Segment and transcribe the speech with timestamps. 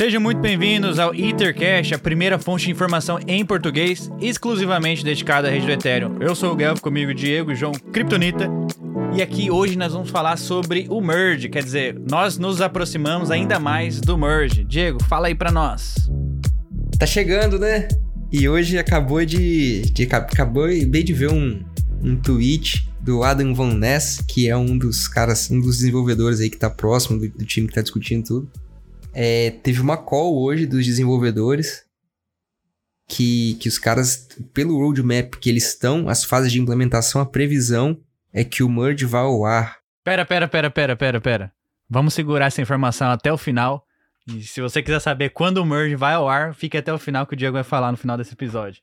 [0.00, 5.50] Sejam muito bem-vindos ao Ethercast, a primeira fonte de informação em português exclusivamente dedicada à
[5.50, 6.16] rede do Ethereum.
[6.22, 8.48] Eu sou o Guelph, comigo Diego e João Kryptonita.
[9.14, 13.60] E aqui hoje nós vamos falar sobre o merge, quer dizer, nós nos aproximamos ainda
[13.60, 14.64] mais do merge.
[14.64, 15.96] Diego, fala aí para nós.
[16.98, 17.86] Tá chegando, né?
[18.32, 21.62] E hoje acabou de, de acabou bem de ver um,
[22.02, 26.48] um tweet do Adam Van Ness, que é um dos caras, um dos desenvolvedores aí
[26.48, 28.50] que tá próximo do, do time que tá discutindo tudo.
[29.12, 31.84] É, teve uma call hoje dos desenvolvedores
[33.10, 37.98] que, que os caras, pelo roadmap que eles estão, as fases de implementação, a previsão
[38.32, 39.78] é que o merge vá ao ar.
[40.04, 41.52] Pera, pera, pera, pera, pera, pera.
[41.88, 43.84] Vamos segurar essa informação até o final.
[44.28, 47.26] E se você quiser saber quando o merge vai ao ar, fique até o final
[47.26, 48.80] que o Diego vai falar no final desse episódio.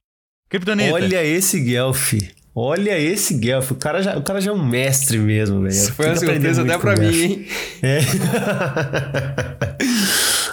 [0.49, 0.93] Kryptonita.
[0.93, 2.13] Olha esse Guelph.
[2.53, 3.71] Olha esse Guelph.
[3.71, 5.71] O cara já, o cara já é um mestre mesmo, velho.
[5.71, 7.47] Isso foi uma surpresa até pra mim, hein?
[7.81, 7.99] É.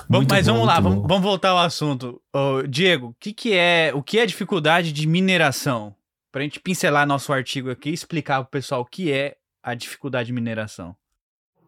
[0.09, 2.21] Mas bom, vamos lá, vamos, vamos, voltar ao assunto.
[2.69, 5.95] Diego, o que, que é o que é dificuldade de mineração?
[6.31, 9.37] Para a gente pincelar nosso artigo aqui e explicar para o pessoal o que é
[9.63, 10.95] a dificuldade de mineração.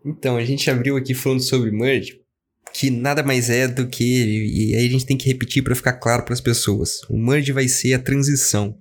[0.04, 2.20] Então, a gente abriu aqui falando sobre merge,
[2.72, 5.94] que nada mais é do que, e aí a gente tem que repetir para ficar
[5.94, 7.00] claro para as pessoas.
[7.08, 8.76] O merge vai ser a transição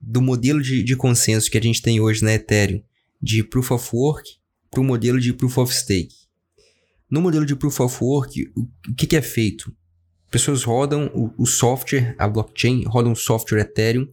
[0.00, 2.82] do modelo de, de consenso que a gente tem hoje na Ethereum,
[3.20, 4.30] de Proof of Work,
[4.70, 6.14] para o modelo de Proof of Stake.
[7.10, 9.74] No modelo de Proof of Work, o que, que é feito?
[10.30, 14.06] Pessoas rodam o, o software, a blockchain, rodam o software Ethereum,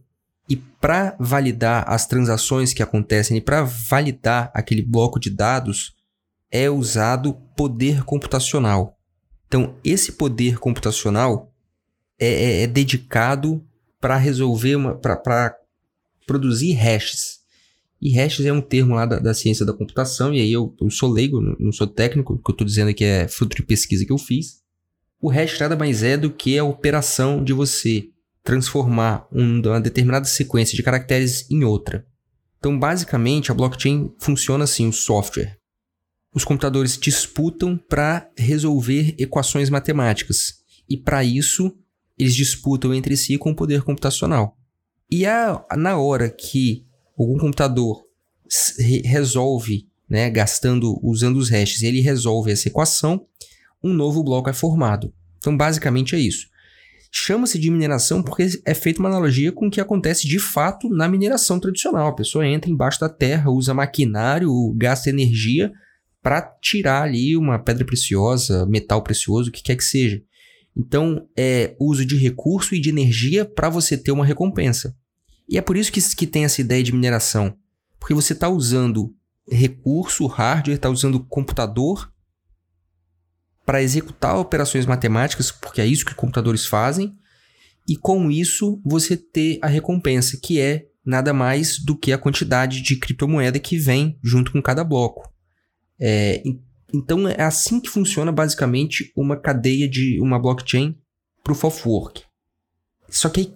[0.48, 5.94] e para validar as transações que acontecem e para validar aquele bloco de dados,
[6.50, 8.98] é usado poder computacional.
[9.46, 11.52] Então, esse poder computacional
[12.18, 13.64] é, é, é dedicado
[14.00, 15.56] para resolver, para
[16.26, 17.37] produzir hashes.
[18.00, 20.90] E hashes é um termo lá da, da ciência da computação, e aí eu, eu
[20.90, 24.04] sou leigo, não sou técnico, o que eu estou dizendo aqui é fruto de pesquisa
[24.04, 24.62] que eu fiz.
[25.20, 28.08] O hash nada mais é do que a operação de você
[28.44, 32.06] transformar uma determinada sequência de caracteres em outra.
[32.58, 35.58] Então, basicamente, a blockchain funciona assim, o software.
[36.34, 40.54] Os computadores disputam para resolver equações matemáticas.
[40.88, 41.76] E para isso,
[42.16, 44.56] eles disputam entre si com o poder computacional.
[45.10, 46.87] E a, na hora que
[47.18, 48.04] algum computador
[49.04, 53.26] resolve, né, gastando, usando os hashes, ele resolve essa equação,
[53.82, 55.12] um novo bloco é formado.
[55.38, 56.48] Então, basicamente é isso.
[57.10, 61.08] Chama-se de mineração porque é feita uma analogia com o que acontece de fato na
[61.08, 62.08] mineração tradicional.
[62.08, 65.72] A pessoa entra embaixo da terra, usa maquinário, gasta energia
[66.22, 70.20] para tirar ali uma pedra preciosa, metal precioso, o que quer que seja.
[70.76, 74.94] Então, é uso de recurso e de energia para você ter uma recompensa.
[75.48, 77.56] E é por isso que, que tem essa ideia de mineração.
[77.98, 79.14] Porque você está usando
[79.50, 82.12] recurso, hardware, está usando computador
[83.64, 87.16] para executar operações matemáticas, porque é isso que computadores fazem,
[87.86, 92.82] e com isso você ter a recompensa, que é nada mais do que a quantidade
[92.82, 95.32] de criptomoeda que vem junto com cada bloco.
[95.98, 96.42] É,
[96.92, 100.96] então é assim que funciona basicamente uma cadeia de uma blockchain
[101.42, 102.22] proof of work.
[103.08, 103.50] Só que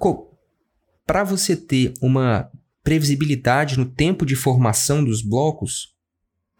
[1.06, 2.50] para você ter uma
[2.82, 5.92] previsibilidade no tempo de formação dos blocos,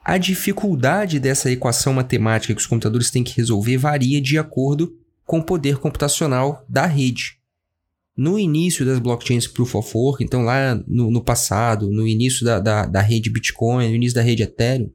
[0.05, 5.39] a dificuldade dessa equação matemática que os computadores têm que resolver varia de acordo com
[5.39, 7.39] o poder computacional da rede.
[8.17, 12.59] No início das blockchains Proof of Work, então lá no, no passado, no início da,
[12.59, 14.91] da, da rede Bitcoin, no início da rede Ethereum,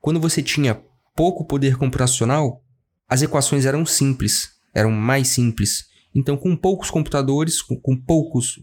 [0.00, 0.80] quando você tinha
[1.14, 2.62] pouco poder computacional,
[3.08, 5.86] as equações eram simples, eram mais simples.
[6.14, 8.60] Então, com poucos computadores, com, com poucos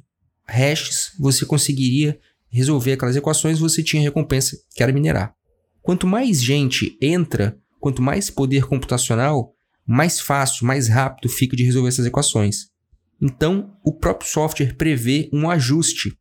[0.47, 5.35] hashes, você conseguiria resolver aquelas equações, você tinha recompensa, que era minerar.
[5.81, 9.53] Quanto mais gente entra, quanto mais poder computacional,
[9.85, 12.69] mais fácil, mais rápido fica de resolver essas equações.
[13.21, 16.17] Então, o próprio software prevê um ajuste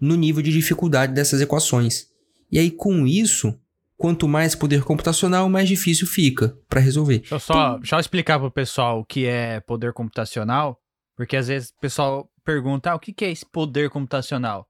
[0.00, 2.06] no nível de dificuldade dessas equações.
[2.50, 3.58] E aí, com isso,
[3.96, 7.18] quanto mais poder computacional, mais difícil fica para resolver.
[7.18, 10.80] Deixa eu só, então, deixa eu explicar para o pessoal o que é poder computacional,
[11.16, 14.68] porque às vezes o pessoal pergunta: ah, o que é esse poder computacional?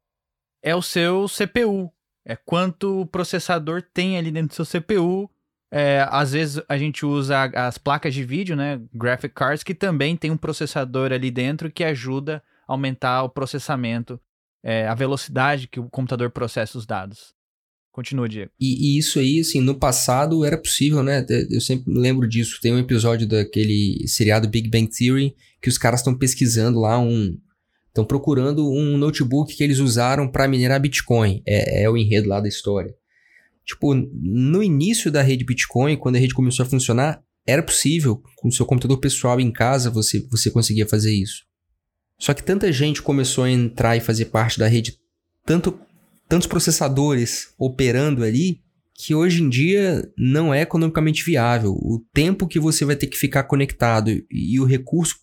[0.62, 1.92] É o seu CPU,
[2.24, 5.30] é quanto o processador tem ali dentro do seu CPU.
[5.70, 8.80] É, às vezes a gente usa as placas de vídeo, né?
[8.94, 14.18] Graphic cards, que também tem um processador ali dentro que ajuda a aumentar o processamento,
[14.62, 17.34] é, a velocidade que o computador processa os dados.
[17.92, 18.50] Continua, Diego.
[18.60, 21.24] E, e, isso aí, assim, no passado era possível, né?
[21.50, 22.60] Eu sempre lembro disso.
[22.60, 27.38] Tem um episódio daquele seriado Big Bang Theory que os caras estão pesquisando lá um,
[27.96, 31.42] Estão procurando um notebook que eles usaram para minerar Bitcoin.
[31.46, 32.94] É, é o enredo lá da história.
[33.64, 38.48] Tipo, no início da rede Bitcoin, quando a rede começou a funcionar, era possível, com
[38.48, 41.46] o seu computador pessoal em casa, você, você conseguia fazer isso.
[42.18, 44.98] Só que tanta gente começou a entrar e fazer parte da rede,
[45.46, 45.78] tanto,
[46.28, 48.60] tantos processadores operando ali,
[48.94, 51.72] que hoje em dia não é economicamente viável.
[51.72, 55.16] O tempo que você vai ter que ficar conectado e o recurso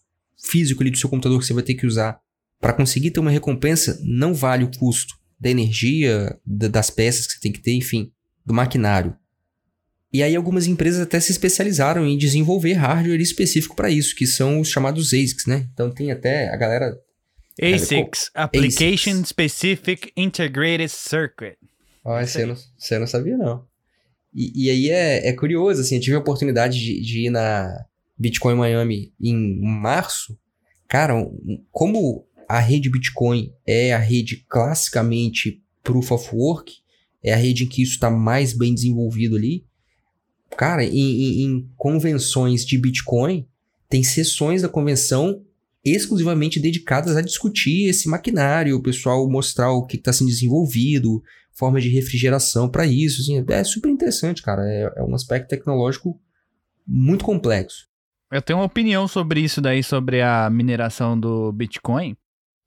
[0.44, 2.23] físico ali do seu computador que você vai ter que usar
[2.64, 7.40] para conseguir ter uma recompensa não vale o custo da energia, das peças que você
[7.42, 8.10] tem que ter, enfim,
[8.46, 9.14] do maquinário.
[10.14, 14.62] E aí algumas empresas até se especializaram em desenvolver hardware específico para isso, que são
[14.62, 15.68] os chamados ASICs, né?
[15.74, 16.98] Então tem até a galera
[17.62, 19.30] ASICs, Application ASICs.
[19.30, 21.58] Specific Integrated Circuit.
[22.06, 23.66] Ah, você não, você não sabia não.
[24.34, 27.86] E, e aí é, é, curioso, assim, eu tive a oportunidade de, de ir na
[28.18, 30.38] Bitcoin Miami em março.
[30.88, 31.14] Cara,
[31.70, 32.26] como
[32.56, 36.74] a rede Bitcoin é a rede classicamente Proof of Work,
[37.24, 39.66] é a rede em que isso está mais bem desenvolvido ali,
[40.56, 43.48] Cara, em, em, em convenções de Bitcoin,
[43.90, 45.42] tem sessões da convenção
[45.84, 51.22] exclusivamente dedicadas a discutir esse maquinário, o pessoal mostrar o que está sendo desenvolvido,
[51.52, 53.22] forma de refrigeração para isso.
[53.22, 54.62] Assim, é super interessante, cara.
[54.66, 56.20] É, é, um aspecto tecnológico
[56.88, 57.88] muito complexo.
[58.32, 62.16] Eu tenho uma opinião sobre isso daí, sobre a mineração do Bitcoin.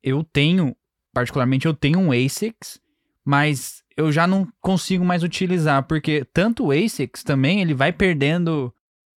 [0.07, 0.77] Eu tenho,
[1.13, 2.81] particularmente, eu tenho um ASICS,
[3.25, 8.73] mas eu já não consigo mais utilizar, porque tanto o ASICs também, ele vai perdendo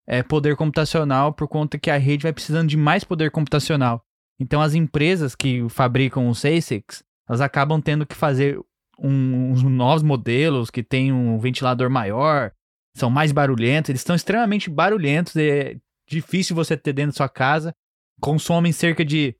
[0.07, 4.03] é, poder computacional por conta que a rede vai precisando de mais poder computacional.
[4.39, 8.59] Então as empresas que fabricam os ASICs, elas acabam tendo que fazer
[8.97, 12.51] um, uns novos modelos que tem um ventilador maior,
[12.95, 15.77] são mais barulhentos, eles estão extremamente barulhentos, é
[16.09, 17.75] difícil você ter dentro da sua casa,
[18.19, 19.35] consomem cerca de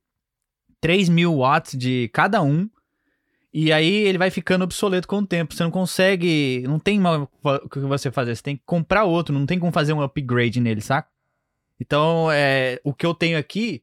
[0.82, 2.70] 3 mil watts de cada um,
[3.52, 5.54] e aí ele vai ficando obsoleto com o tempo.
[5.54, 6.64] Você não consegue.
[6.68, 7.28] Não tem o
[7.70, 8.36] que você fazer.
[8.36, 9.34] Você tem que comprar outro.
[9.34, 11.10] Não tem como fazer um upgrade nele, saca?
[11.80, 13.82] Então, é, o que eu tenho aqui,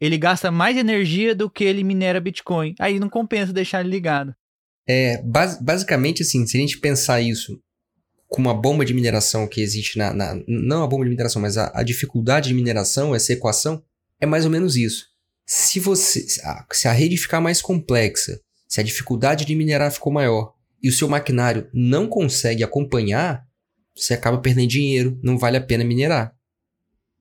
[0.00, 2.74] ele gasta mais energia do que ele minera Bitcoin.
[2.80, 4.34] Aí não compensa deixar ele ligado.
[4.86, 7.58] É, bas basicamente assim, se a gente pensar isso
[8.28, 10.12] com uma bomba de mineração que existe na.
[10.12, 13.82] na não a bomba de mineração, mas a, a dificuldade de mineração, essa equação,
[14.20, 15.13] é mais ou menos isso.
[15.46, 16.24] Se você.
[16.72, 18.40] Se a rede ficar mais complexa
[18.74, 20.52] se a dificuldade de minerar ficou maior
[20.82, 23.44] e o seu maquinário não consegue acompanhar,
[23.94, 26.34] você acaba perdendo dinheiro, não vale a pena minerar.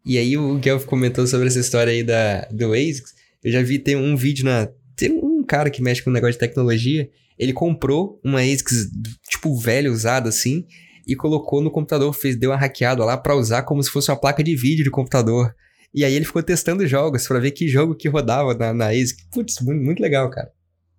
[0.03, 3.13] E aí o Guelph comentou sobre essa história aí da, do ASICS.
[3.43, 4.67] Eu já vi, tem um vídeo na...
[4.95, 8.89] Tem um cara que mexe com um negócio de tecnologia, ele comprou uma ASICS,
[9.29, 10.65] tipo, velha, usada assim,
[11.05, 14.19] e colocou no computador, fez, deu uma hackeada lá para usar como se fosse uma
[14.19, 15.53] placa de vídeo de computador.
[15.93, 19.25] E aí ele ficou testando jogos para ver que jogo que rodava na, na ASIC.
[19.31, 20.51] Putz, muito, muito legal, cara.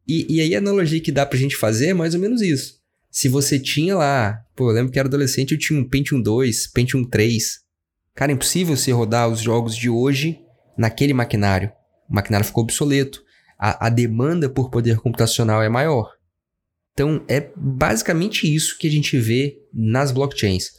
[0.07, 2.75] E, e aí a analogia que dá pra gente fazer é mais ou menos isso.
[3.11, 6.69] Se você tinha lá, pô, eu lembro que era adolescente, eu tinha um Pentium 2,
[6.69, 7.61] Pentium 3.
[8.15, 10.41] Cara, é impossível você rodar os jogos de hoje
[10.77, 11.73] naquele maquinário.
[12.09, 13.23] O maquinário ficou obsoleto.
[13.59, 16.13] A, a demanda por poder computacional é maior.
[16.93, 20.71] Então, é basicamente isso que a gente vê nas blockchains.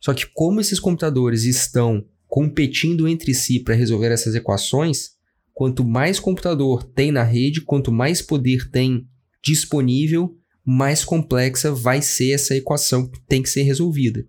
[0.00, 5.10] Só que como esses computadores estão competindo entre si para resolver essas equações,
[5.54, 9.06] Quanto mais computador tem na rede, quanto mais poder tem
[9.42, 14.24] disponível, mais complexa vai ser essa equação que tem que ser resolvida.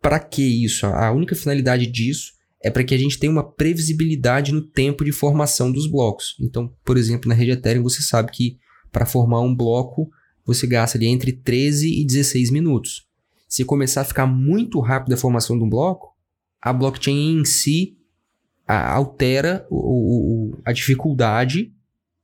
[0.00, 0.86] Para que isso?
[0.86, 2.32] A única finalidade disso
[2.62, 6.34] é para que a gente tenha uma previsibilidade no tempo de formação dos blocos.
[6.40, 8.58] Então, por exemplo, na rede Ethereum você sabe que
[8.90, 10.08] para formar um bloco
[10.46, 13.06] você gasta ali entre 13 e 16 minutos.
[13.48, 16.07] Se começar a ficar muito rápido a formação de um bloco,
[16.60, 17.96] a blockchain em si
[18.66, 21.72] a, altera o, o, a dificuldade,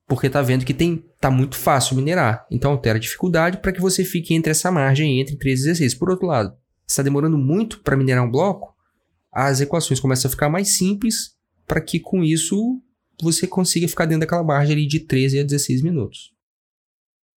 [0.06, 2.46] porque tá vendo que tem tá muito fácil minerar.
[2.50, 5.94] Então altera a dificuldade para que você fique entre essa margem entre 13 e 16.
[5.94, 6.54] Por outro lado,
[6.86, 8.74] está demorando muito para minerar um bloco,
[9.32, 11.36] as equações começam a ficar mais simples
[11.66, 12.80] para que com isso
[13.20, 16.32] você consiga ficar dentro daquela margem ali de 13 a 16 minutos.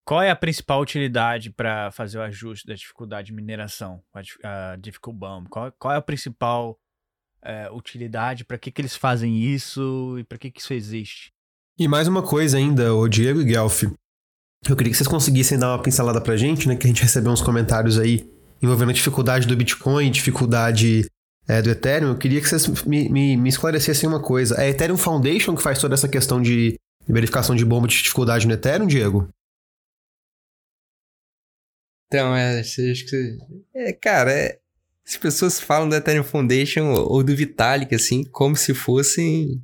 [0.06, 4.22] Qual é a principal utilidade para fazer o ajuste da dificuldade de mineração, a,
[4.74, 4.77] a?
[5.50, 6.80] Qual, qual é a principal
[7.48, 11.32] é, utilidade, para que, que eles fazem isso e para que, que isso existe.
[11.80, 13.84] E mais uma coisa ainda, o Diego e Guelph.
[14.68, 16.75] Eu queria que vocês conseguissem dar uma pincelada pra gente, né?
[16.75, 18.30] Que a gente recebeu uns comentários aí
[18.62, 21.06] envolvendo a dificuldade do Bitcoin, dificuldade
[21.48, 22.10] é, do Ethereum.
[22.10, 24.56] Eu queria que vocês me, me, me esclarecessem uma coisa.
[24.56, 26.75] É a Ethereum Foundation que faz toda essa questão de
[27.08, 29.30] verificação de bomba de dificuldade no Ethereum, Diego?
[32.08, 33.38] Então, é, acho que.
[33.74, 34.60] É, cara, é,
[35.07, 39.61] as pessoas falam do Ethereum Foundation ou do Vitalik, assim, como se fossem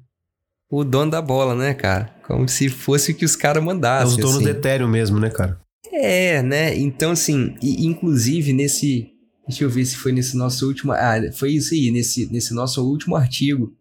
[0.70, 2.16] o dono da bola, né, cara?
[2.26, 4.06] Como se fosse o que os caras mandassem.
[4.06, 4.46] É os donos assim.
[4.46, 5.60] do Ethereum mesmo, né, cara?
[5.92, 6.76] É, né?
[6.78, 9.14] Então, assim, e, inclusive nesse,
[9.48, 10.94] Deixa eu ver se foi nesse nosso último.
[10.94, 13.74] Ah, foi isso aí, nesse, nesse nosso último artigo.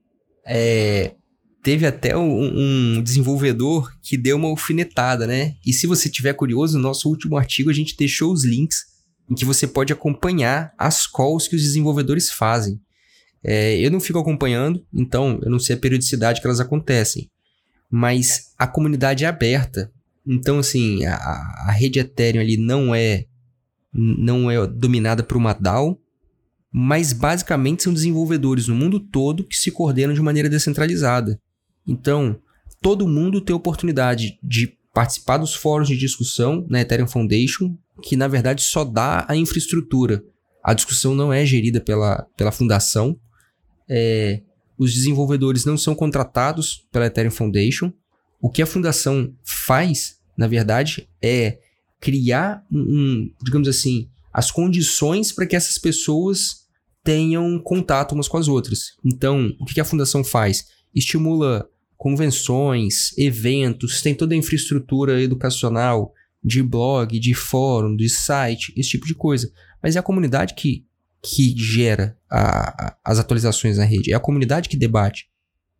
[0.45, 1.15] É,
[1.63, 5.55] teve até um, um, desenvolvedor que deu uma alfinetada, né?
[5.65, 8.92] E se você tiver curioso, no nosso último artigo a gente deixou os links
[9.33, 12.79] em que você pode acompanhar as calls que os desenvolvedores fazem.
[13.43, 17.31] É, eu não fico acompanhando, então eu não sei a periodicidade que elas acontecem.
[17.91, 19.91] Mas a comunidade é aberta.
[20.27, 23.25] Então, assim, a, a rede Ethereum ali não é,
[23.91, 25.99] não é dominada por uma DAO,
[26.71, 31.41] mas basicamente são desenvolvedores no mundo todo que se coordenam de maneira descentralizada.
[31.87, 32.39] Então,
[32.83, 38.29] todo mundo tem oportunidade de participar dos fóruns de discussão na Ethereum Foundation, que na
[38.29, 40.23] verdade só dá a infraestrutura.
[40.63, 43.19] A discussão não é gerida pela, pela fundação.
[43.89, 44.43] É,
[44.79, 47.93] os desenvolvedores não são contratados pela Ethereum Foundation.
[48.41, 51.59] O que a fundação faz, na verdade, é
[52.01, 56.63] criar um, um digamos assim, as condições para que essas pessoas
[57.05, 58.97] tenham contato umas com as outras.
[59.05, 60.67] Então, o que a fundação faz?
[60.95, 61.69] Estimula
[62.03, 69.07] convenções, eventos, tem toda a infraestrutura educacional de blog, de fórum, de site, esse tipo
[69.07, 69.49] de coisa.
[69.81, 70.85] Mas é a comunidade que,
[71.23, 75.29] que gera a, a, as atualizações na rede, é a comunidade que debate.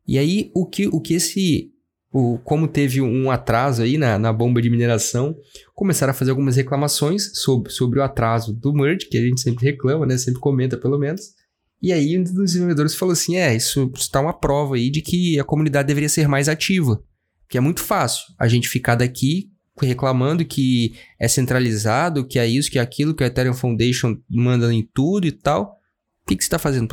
[0.07, 1.73] E aí, o que, o que esse.
[2.13, 5.37] O, como teve um atraso aí na, na bomba de mineração,
[5.75, 9.65] começaram a fazer algumas reclamações sobre, sobre o atraso do merge, que a gente sempre
[9.65, 10.17] reclama, né?
[10.17, 11.35] Sempre comenta, pelo menos.
[11.83, 15.39] E aí um dos desenvolvedores falou assim: é, isso está uma prova aí de que
[15.41, 17.03] a comunidade deveria ser mais ativa.
[17.49, 22.71] Que é muito fácil a gente ficar daqui reclamando que é centralizado, que é isso,
[22.71, 25.79] que é aquilo, que a Ethereum Foundation manda em tudo e tal.
[26.23, 26.87] O que, que você está fazendo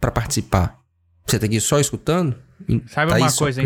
[0.00, 0.78] para participar?
[1.26, 2.34] Você está aqui só escutando?
[2.88, 3.62] Sabe, tá uma coisa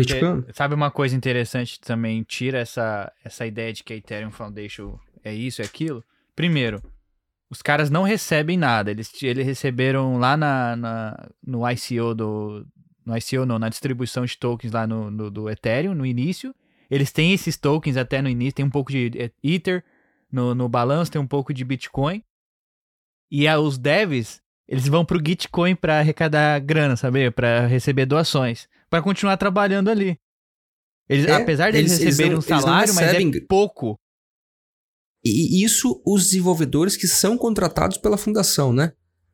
[0.53, 2.23] sabe uma coisa interessante também?
[2.23, 6.03] Tira essa, essa ideia de que a Ethereum Foundation é isso, é aquilo.
[6.35, 6.81] Primeiro,
[7.49, 8.91] os caras não recebem nada.
[8.91, 12.65] Eles, eles receberam lá na, na, no ICO do.
[13.05, 16.53] No ICO não, na distribuição de tokens lá no, no, do Ethereum, no início.
[16.89, 19.83] Eles têm esses tokens até no início, tem um pouco de Ether
[20.31, 22.23] no, no balanço, tem um pouco de Bitcoin.
[23.31, 27.29] E a, os devs, eles vão pro Gitcoin para arrecadar grana, sabe?
[27.31, 30.19] Para receber doações, para continuar trabalhando ali.
[31.07, 33.27] Eles, é, apesar de eles, eles receberem não, um salário, recebem...
[33.27, 33.99] mas é pouco
[35.25, 38.93] e isso os desenvolvedores que são contratados pela fundação, né?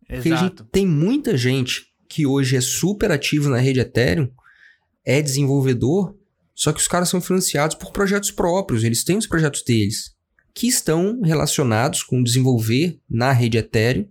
[0.10, 0.66] Exato.
[0.72, 4.30] Tem muita gente que hoje é super ativo na rede Ethereum,
[5.06, 6.16] é desenvolvedor,
[6.54, 10.14] só que os caras são financiados por projetos próprios, eles têm os projetos deles,
[10.54, 14.08] que estão relacionados com desenvolver na rede Ethereum,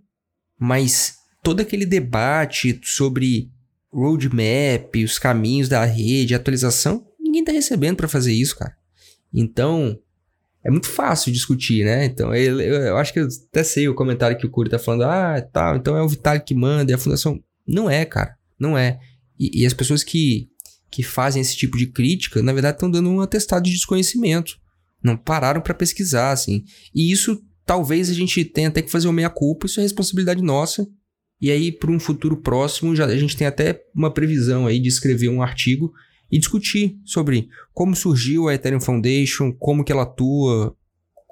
[0.59, 3.51] mas todo aquele debate sobre
[3.91, 8.75] roadmap, os caminhos da rede, atualização, ninguém está recebendo para fazer isso, cara.
[9.33, 9.99] Então,
[10.63, 12.05] é muito fácil discutir, né?
[12.05, 15.03] Então, eu, eu, acho que eu até sei o comentário que o Curi tá falando,
[15.03, 17.41] ah, tal, então é o Vitalik que manda, é a fundação.
[17.67, 18.99] Não é, cara, não é.
[19.39, 20.49] E, e as pessoas que,
[20.91, 24.59] que fazem esse tipo de crítica, na verdade, estão dando um atestado de desconhecimento.
[25.03, 26.63] Não pararam para pesquisar, assim.
[26.93, 30.87] E isso, talvez a gente tenha até que fazer uma meia-culpa, isso é responsabilidade nossa.
[31.41, 34.89] E aí, para um futuro próximo, já, a gente tem até uma previsão aí de
[34.89, 35.91] escrever um artigo
[36.31, 40.75] e discutir sobre como surgiu a Ethereum Foundation, como que ela atua,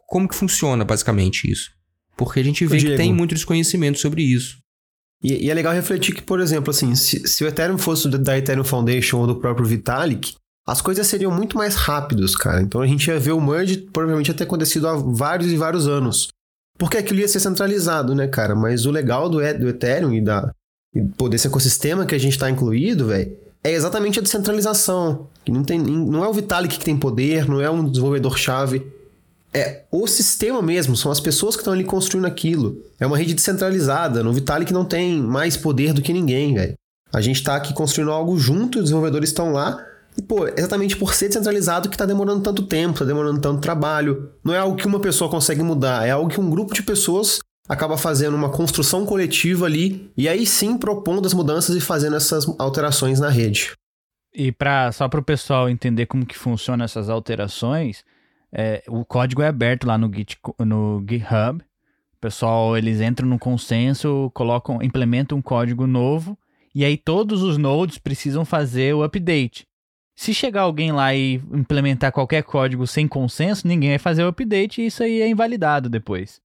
[0.08, 1.72] como que funciona basicamente isso.
[2.18, 4.58] Porque a gente vê que tem muito desconhecimento sobre isso.
[5.24, 8.38] E, e, é legal refletir que, por exemplo, assim, se, se o Ethereum fosse da
[8.38, 12.62] Ethereum Foundation ou do próprio Vitalik, as coisas seriam muito mais rápidas, cara.
[12.62, 16.28] Então a gente ia ver o merge provavelmente até acontecido há vários e vários anos.
[16.78, 18.56] Porque aquilo ia ser centralizado, né, cara?
[18.56, 20.54] Mas o legal do, do Ethereum e da,
[20.94, 25.28] e, desse ecossistema que a gente está incluído, velho, é exatamente a descentralização.
[25.44, 28.86] Que não, tem, não é o Vitalik que tem poder, não é um desenvolvedor-chave.
[29.54, 32.84] É o sistema mesmo, são as pessoas que estão ali construindo aquilo.
[33.00, 34.24] É uma rede descentralizada.
[34.24, 36.74] No Vitalik não tem mais poder do que ninguém, velho.
[37.12, 39.84] A gente está aqui construindo algo junto, os desenvolvedores estão lá.
[40.16, 44.30] E, pô, exatamente por ser descentralizado que está demorando tanto tempo, está demorando tanto trabalho.
[44.44, 47.40] Não é algo que uma pessoa consegue mudar, é algo que um grupo de pessoas
[47.70, 52.48] acaba fazendo uma construção coletiva ali e aí sim propondo as mudanças e fazendo essas
[52.58, 53.74] alterações na rede.
[54.34, 58.04] E para só para o pessoal entender como que funcionam essas alterações,
[58.52, 61.62] é, o código é aberto lá no, Git, no GitHub.
[61.62, 66.38] O pessoal eles entram no consenso, colocam, implementam um código novo
[66.74, 69.68] e aí todos os nodes precisam fazer o update.
[70.16, 74.82] Se chegar alguém lá e implementar qualquer código sem consenso, ninguém vai fazer o update
[74.82, 76.42] e isso aí é invalidado depois.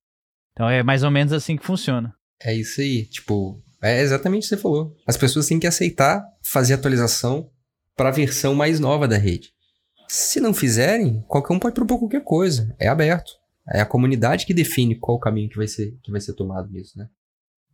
[0.55, 2.15] Então é mais ou menos assim que funciona.
[2.41, 3.05] É isso aí.
[3.07, 4.97] Tipo, é exatamente o que você falou.
[5.07, 7.51] As pessoas têm que aceitar fazer atualização
[7.97, 9.53] para a versão mais nova da rede.
[10.09, 12.75] Se não fizerem, qualquer um pode propor qualquer coisa.
[12.79, 13.33] É aberto.
[13.69, 16.71] É a comunidade que define qual o caminho que vai ser, que vai ser tomado
[16.71, 17.09] nisso, né?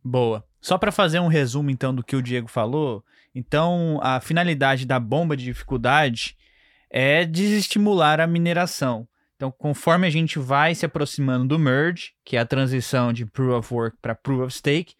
[0.03, 0.43] Boa.
[0.59, 3.03] Só para fazer um resumo então do que o Diego falou,
[3.35, 6.35] então a finalidade da bomba de dificuldade
[6.89, 9.07] é desestimular a mineração.
[9.41, 13.57] Então, conforme a gente vai se aproximando do merge, que é a transição de proof
[13.57, 14.93] of work para proof of stake,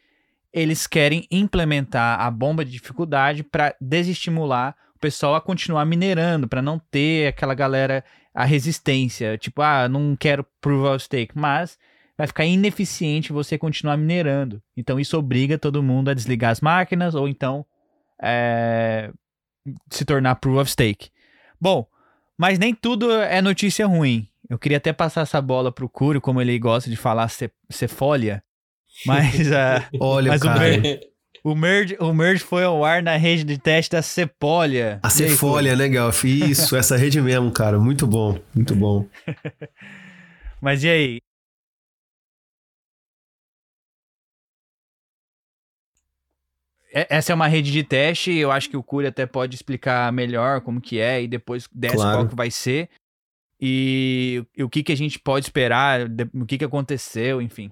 [0.51, 6.59] eles querem implementar a bomba de dificuldade para desestimular o pessoal a continuar minerando, para
[6.59, 11.77] não ter aquela galera a resistência, tipo, ah, não quero proof of stake, mas
[12.17, 14.59] vai ficar ineficiente você continuar minerando.
[14.75, 17.63] Então isso obriga todo mundo a desligar as máquinas ou então
[18.19, 19.11] é,
[19.91, 21.11] se tornar proof of stake.
[21.59, 21.85] Bom,
[22.35, 24.30] mas nem tudo é notícia ruim.
[24.51, 27.29] Eu queria até passar essa bola pro Curo, como ele gosta de falar
[27.69, 28.43] cefólia.
[29.05, 30.99] Mas, uh, Olha, mas o, merge,
[31.41, 34.99] o, merge, o merge foi ao ar na rede de teste da Cepólia.
[35.01, 36.09] A Cefolha, legal.
[36.25, 37.79] Isso, essa rede mesmo, cara.
[37.79, 39.07] Muito bom, muito bom.
[40.59, 41.21] mas e aí?
[46.93, 50.59] Essa é uma rede de teste, eu acho que o Curi até pode explicar melhor
[50.59, 52.17] como que é e depois desce Claro.
[52.17, 52.89] qual que vai ser.
[53.61, 57.69] E, e o que, que a gente pode esperar, de- o que, que aconteceu, enfim.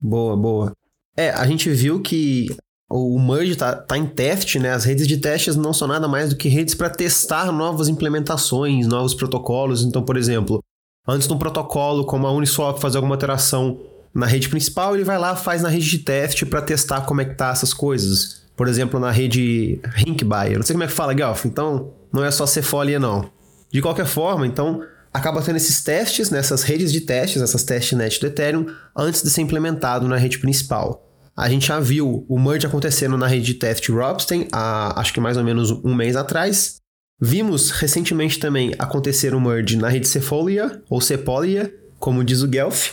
[0.00, 0.72] Boa, boa.
[1.16, 2.54] É, a gente viu que
[2.90, 4.70] o merge tá, tá em teste, né?
[4.72, 8.86] As redes de testes não são nada mais do que redes para testar novas implementações,
[8.86, 9.82] novos protocolos.
[9.82, 10.62] Então, por exemplo,
[11.08, 13.80] antes de um protocolo como a Uniswap fazer alguma alteração
[14.14, 17.24] na rede principal, ele vai lá faz na rede de teste para testar como é
[17.24, 18.44] que tá essas coisas.
[18.54, 20.52] Por exemplo, na rede Rinkby.
[20.52, 21.44] Eu não sei como é que fala, Gelf.
[21.46, 23.30] Então, não é só Cefolia, não.
[23.70, 24.82] De qualquer forma, então,
[25.16, 29.40] acaba tendo esses testes nessas redes de testes, essas testnet do Ethereum, antes de ser
[29.40, 31.02] implementado na rede principal.
[31.34, 35.20] A gente já viu o merge acontecendo na rede de teste Robsten, há, acho que
[35.20, 36.76] mais ou menos um mês atrás.
[37.18, 42.92] Vimos recentemente também acontecer o merge na rede Cefolia, ou Cepolia, como diz o Guelph.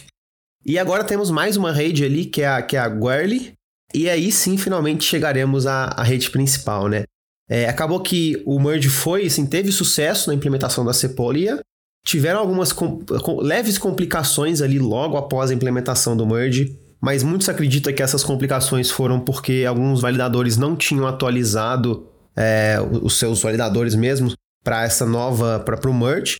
[0.65, 3.53] E agora temos mais uma rede ali, que é a, que é a Guerli,
[3.93, 7.03] e aí sim finalmente chegaremos à, à rede principal, né?
[7.49, 11.59] É, acabou que o merge foi, assim, teve sucesso na implementação da Cepolia,
[12.05, 17.49] tiveram algumas com- com- leves complicações ali logo após a implementação do merge, mas muitos
[17.49, 23.95] acreditam que essas complicações foram porque alguns validadores não tinham atualizado é, os seus validadores
[23.95, 24.31] mesmo
[24.63, 26.37] para essa nova, para o merge.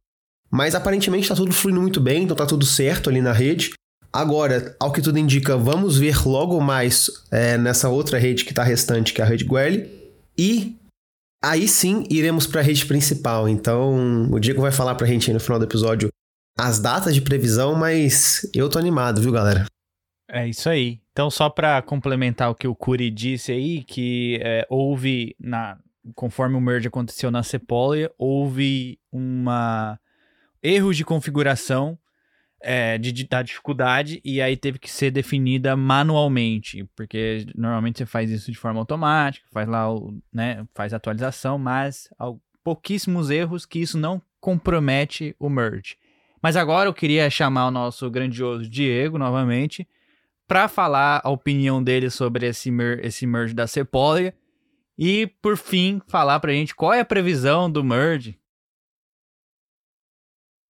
[0.50, 3.74] Mas aparentemente está tudo fluindo muito bem, então tá tudo certo ali na rede.
[4.12, 8.64] Agora, ao que tudo indica, vamos ver logo mais é, nessa outra rede que está
[8.64, 9.90] restante, que é a rede Guerli.
[10.38, 10.78] E
[11.44, 13.50] aí sim iremos para a rede principal.
[13.50, 16.10] Então, o Diego vai falar pra gente aí no final do episódio
[16.58, 19.66] as datas de previsão, mas eu tô animado, viu, galera?
[20.30, 21.02] É isso aí.
[21.12, 25.78] Então, só para complementar o que o Curi disse aí, que é, houve, na,
[26.16, 30.00] conforme o merge aconteceu na Cepolia, houve uma
[30.62, 31.98] erros de configuração
[32.64, 38.06] é, de, de- da dificuldade e aí teve que ser definida manualmente, porque normalmente você
[38.06, 42.32] faz isso de forma automática, faz lá o, né, faz a atualização, mas há
[42.64, 45.98] pouquíssimos erros que isso não compromete o merge.
[46.42, 49.88] Mas agora eu queria chamar o nosso grandioso Diego novamente
[50.48, 54.34] para falar a opinião dele sobre esse, mer esse merge da Cepolia
[54.98, 58.38] e, por fim, falar pra gente qual é a previsão do merge.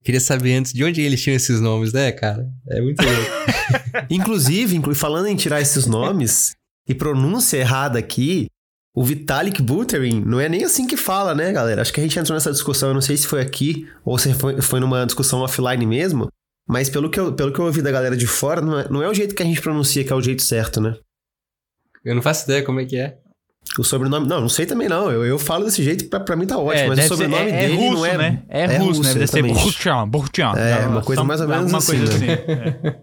[0.03, 2.47] Queria saber antes de onde eles tinham esses nomes, né, cara?
[2.67, 3.31] É muito louco.
[4.09, 6.55] Inclusive, inclu- falando em tirar esses nomes
[6.87, 8.47] e pronúncia errada aqui,
[8.95, 11.81] o Vitalik Buterin não é nem assim que fala, né, galera?
[11.81, 14.33] Acho que a gente entrou nessa discussão, eu não sei se foi aqui ou se
[14.33, 16.27] foi, foi numa discussão offline mesmo,
[16.67, 19.01] mas pelo que, eu, pelo que eu ouvi da galera de fora, não é, não
[19.01, 20.95] é o jeito que a gente pronuncia que é o jeito certo, né?
[22.03, 23.17] Eu não faço ideia como é que é.
[23.79, 24.27] O sobrenome.
[24.27, 25.09] Não, não sei também não.
[25.09, 27.51] Eu, eu falo desse jeito, pra, pra mim tá ótimo, mas o deve ser- sobrenome
[27.51, 28.17] é, é dele russo, não é.
[28.17, 28.43] né?
[28.47, 29.13] É, russo, né?
[29.13, 29.41] Deve ser.
[29.43, 30.53] Burchan, Burchan.
[30.57, 32.33] É, uma coisa mais ou menos alguma assim, coisa né?
[32.33, 32.95] é.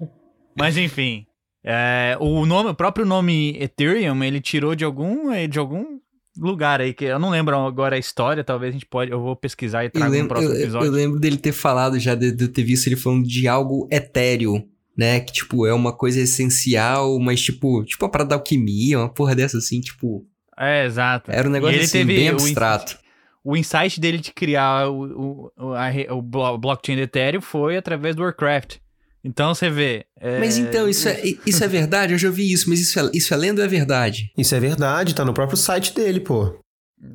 [0.56, 1.24] Mas enfim,
[1.64, 5.98] é, o nome, o próprio nome Ethereum, ele tirou de algum, de algum
[6.38, 8.44] lugar aí que eu não lembro agora a história.
[8.44, 10.86] Talvez a gente pode, eu vou pesquisar e trago no próximo eu- eu- episódio.
[10.86, 13.88] eu lembro dele ter falado já, de, de eu ter visto ele falando de algo
[13.90, 14.62] etéreo,
[14.96, 15.18] né?
[15.20, 19.34] Que, tipo, é uma coisa essencial, mas, tipo, tipo a parada da alquimia, uma porra
[19.34, 20.24] dessa, assim, tipo...
[20.60, 21.30] É, exato.
[21.32, 22.98] Era um negócio, ele assim, teve bem o abstrato.
[23.42, 27.76] o insight dele de criar o, o, o, a o blo- blockchain do Ethereum foi
[27.76, 28.76] através do Warcraft.
[29.24, 30.04] Então você vê.
[30.18, 32.12] é, Mas então, isso é, isso é verdade?
[32.14, 34.30] Eu já ouvi isso, mas isso é, isso é lenda ou é verdade?
[34.36, 36.58] Isso é verdade, tá no próprio site dele, pô.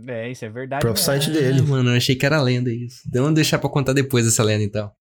[0.07, 0.81] É, isso é verdade.
[0.81, 1.05] próprio mesmo.
[1.23, 1.59] site dele.
[1.59, 3.01] Ah, mano, eu achei que era lenda isso.
[3.07, 4.91] Então vamos deixar pra contar depois essa lenda, então.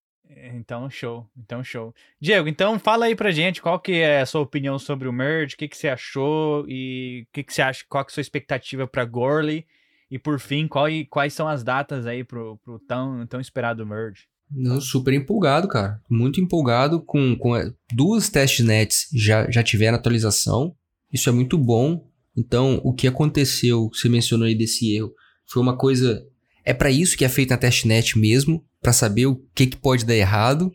[0.55, 1.27] Então, show.
[1.37, 1.95] Então, show.
[2.21, 5.55] Diego, então fala aí pra gente qual que é a sua opinião sobre o merge,
[5.55, 8.14] o que, que você achou e o que, que você acha, qual que é a
[8.14, 9.67] sua expectativa pra Gorley
[10.11, 14.29] e por fim, qual, quais são as datas aí pro, pro tão, tão esperado merge.
[14.51, 16.01] Não, super empolgado, cara.
[16.09, 17.55] Muito empolgado com, com
[17.93, 20.77] duas testnets já, já tiveram atualização.
[21.12, 22.09] Isso é muito bom.
[22.37, 25.12] Então, o que aconteceu, você mencionou aí desse erro,
[25.47, 26.25] foi uma coisa.
[26.64, 30.05] É para isso que é feita a testnet mesmo, para saber o que, que pode
[30.05, 30.72] dar errado.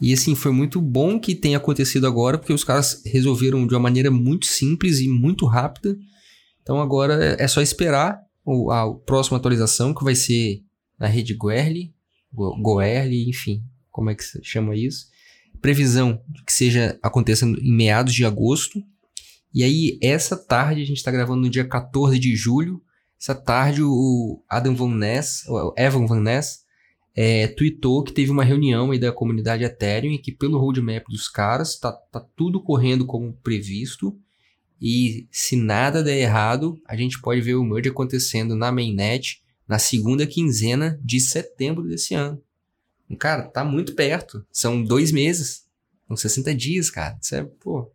[0.00, 3.80] E assim, foi muito bom que tenha acontecido agora, porque os caras resolveram de uma
[3.80, 5.96] maneira muito simples e muito rápida.
[6.62, 8.20] Então agora é só esperar
[8.70, 10.62] a próxima atualização, que vai ser
[10.98, 11.94] na rede Guerli,
[12.32, 15.06] Goerli, enfim, como é que se chama isso?
[15.60, 18.82] Previsão que seja acontecendo em meados de agosto.
[19.54, 22.82] E aí, essa tarde, a gente está gravando no dia 14 de julho.
[23.20, 26.64] Essa tarde, o Adam Van Ness, o Evan Van Ness,
[27.14, 31.28] é, tweetou que teve uma reunião aí da comunidade Ethereum e que pelo roadmap dos
[31.28, 34.18] caras tá, tá tudo correndo como previsto.
[34.80, 39.78] E se nada der errado, a gente pode ver o merge acontecendo na mainnet na
[39.78, 42.42] segunda quinzena de setembro desse ano.
[43.18, 44.44] Cara, tá muito perto.
[44.50, 45.64] São dois meses.
[46.08, 47.16] São 60 dias, cara.
[47.22, 47.93] Isso é, pô.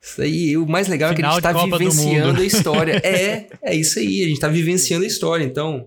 [0.00, 3.00] Isso aí, o mais legal Final é que a gente tá vivenciando a história.
[3.04, 4.24] é, é isso aí.
[4.24, 5.44] A gente tá vivenciando a história.
[5.44, 5.86] Então,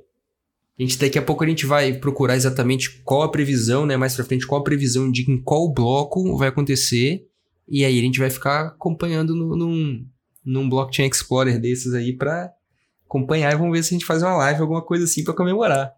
[0.77, 3.95] a gente daqui a pouco a gente vai procurar exatamente qual a previsão, né?
[3.95, 7.25] Mais pra frente, qual a previsão de em qual bloco vai acontecer.
[7.67, 10.05] E aí a gente vai ficar acompanhando no, num,
[10.43, 12.51] num blockchain explorer desses aí pra
[13.05, 15.93] acompanhar e vamos ver se a gente faz uma live, alguma coisa assim para comemorar.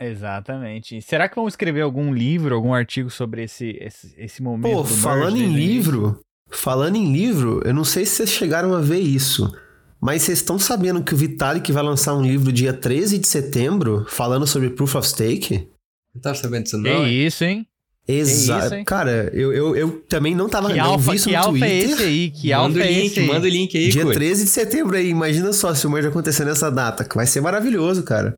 [0.00, 1.00] Exatamente.
[1.02, 4.72] Será que vão escrever algum livro, algum artigo sobre esse, esse, esse momento?
[4.72, 9.00] Pô, falando em livro, falando em livro, eu não sei se vocês chegaram a ver
[9.00, 9.52] isso,
[10.00, 14.06] mas vocês estão sabendo que o Vitalik vai lançar um livro dia 13 de setembro
[14.08, 15.68] falando sobre Proof of Stake?
[16.14, 17.04] Não tá sabendo disso não?
[17.04, 17.66] É isso, hein?
[18.08, 18.84] Exato.
[18.86, 21.50] Cara, eu, eu, eu também não tava que não alfa, vi isso que no alfa
[21.50, 21.70] Twitter.
[21.70, 22.30] é esse aí?
[22.30, 23.26] Que manda alfa o é link, esse aí?
[23.26, 24.14] Manda o link aí, Dia Curi.
[24.14, 25.10] 13 de setembro aí.
[25.10, 27.06] Imagina só se o merge acontecer nessa data.
[27.14, 28.34] Vai ser maravilhoso, cara.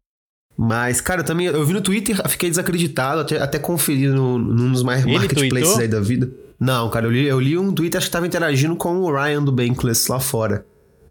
[0.58, 4.72] Mas, cara, eu também eu vi no Twitter, fiquei desacreditado, até, até conferi no, num
[4.72, 6.30] dos mais marketplaces aí da vida.
[6.60, 9.42] Não, cara, eu li, eu li um Twitter, acho que tava interagindo com o Ryan
[9.42, 10.66] do Bankless lá fora.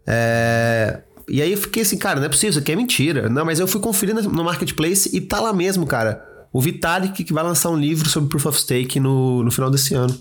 [0.06, 1.02] É...
[1.28, 3.28] E aí eu fiquei assim, cara, não é possível, isso aqui é mentira.
[3.28, 6.24] Não, mas eu fui conferir no marketplace e tá lá mesmo, cara.
[6.52, 9.94] O Vitalik que vai lançar um livro sobre Proof of Stake no, no final desse
[9.94, 10.16] ano.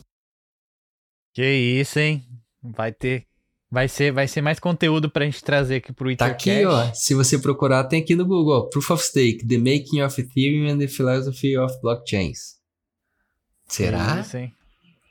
[1.33, 2.23] Que isso, hein?
[2.61, 3.25] Vai ter.
[3.71, 6.49] Vai ser, vai ser mais conteúdo pra gente trazer aqui pro Tá Ethercast.
[6.49, 6.91] aqui, ó.
[6.93, 10.71] Se você procurar, tem aqui no Google, ó, Proof of Stake, The Making of Ethereum
[10.71, 12.55] and the Philosophy of Blockchains.
[13.67, 14.15] Será?
[14.15, 14.53] Que Isso, hein?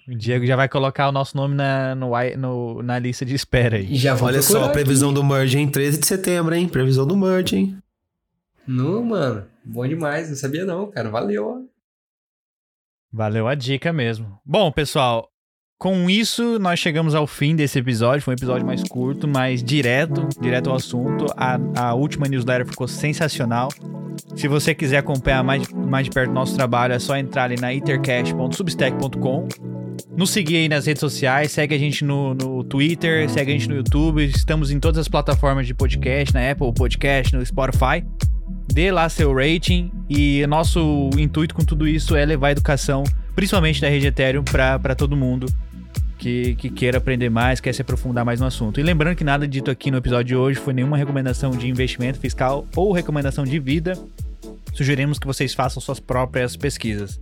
[0.08, 3.76] O Diego já vai colocar o nosso nome na, no, no- na lista de espera
[3.76, 3.94] aí.
[3.94, 5.16] Já vou Olha só, a previsão aqui.
[5.16, 6.66] do merge em 13 de setembro, hein?
[6.66, 7.76] Previsão do merge, hein?
[8.66, 9.44] Não, mano.
[9.64, 10.30] Bom demais.
[10.30, 11.10] Não sabia não, cara.
[11.10, 11.68] Valeu.
[13.12, 14.38] Valeu a dica mesmo.
[14.44, 15.28] Bom, pessoal,
[15.78, 18.22] com isso nós chegamos ao fim desse episódio.
[18.22, 21.26] Foi um episódio mais curto, mais direto, direto ao assunto.
[21.36, 23.68] A, a última newsletter ficou sensacional.
[24.36, 27.56] Se você quiser acompanhar mais, mais de perto o nosso trabalho, é só entrar ali
[27.60, 29.48] na ethercast.substack.com.
[30.18, 33.68] Nos seguir aí nas redes sociais, segue a gente no, no Twitter, segue a gente
[33.68, 34.24] no YouTube.
[34.24, 38.04] Estamos em todas as plataformas de podcast, na Apple Podcast, no Spotify.
[38.66, 43.04] Dê lá seu rating e nosso intuito com tudo isso é levar a educação,
[43.36, 45.46] principalmente da rede Ethereum, para todo mundo
[46.18, 48.80] que, que queira aprender mais, quer se aprofundar mais no assunto.
[48.80, 52.18] E lembrando que nada dito aqui no episódio de hoje foi nenhuma recomendação de investimento
[52.18, 53.96] fiscal ou recomendação de vida.
[54.74, 57.20] Sugerimos que vocês façam suas próprias pesquisas.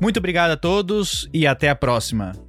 [0.00, 2.47] Muito obrigado a todos e até a próxima.